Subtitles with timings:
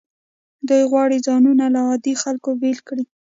[0.67, 3.05] دوی غواړي ځانونه له عادي خلکو بیل کړي.